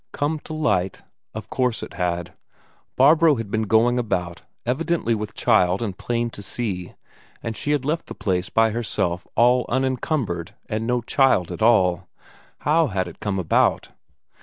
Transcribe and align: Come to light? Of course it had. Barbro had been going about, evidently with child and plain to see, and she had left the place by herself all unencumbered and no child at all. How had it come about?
Come 0.13 0.39
to 0.45 0.53
light? 0.55 1.03
Of 1.35 1.51
course 1.51 1.83
it 1.83 1.93
had. 1.93 2.33
Barbro 2.95 3.35
had 3.35 3.51
been 3.51 3.67
going 3.67 3.99
about, 3.99 4.41
evidently 4.65 5.13
with 5.13 5.35
child 5.35 5.83
and 5.83 5.95
plain 5.95 6.31
to 6.31 6.41
see, 6.41 6.95
and 7.43 7.55
she 7.55 7.69
had 7.69 7.85
left 7.85 8.07
the 8.07 8.15
place 8.15 8.49
by 8.49 8.71
herself 8.71 9.27
all 9.35 9.63
unencumbered 9.69 10.55
and 10.67 10.87
no 10.87 11.01
child 11.03 11.51
at 11.51 11.61
all. 11.61 12.09
How 12.61 12.87
had 12.87 13.07
it 13.07 13.19
come 13.19 13.37
about? 13.37 13.89